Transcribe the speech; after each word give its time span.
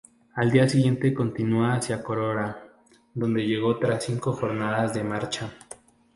Al 0.33 0.49
día 0.49 0.67
siguiente 0.67 1.13
continua 1.13 1.75
hacia 1.75 2.01
Carora, 2.01 2.59
donde 3.13 3.43
llegó 3.45 3.77
tras 3.77 4.03
cinco 4.03 4.33
jornadas 4.33 4.95
de 4.95 5.03
marcha. 5.03 5.53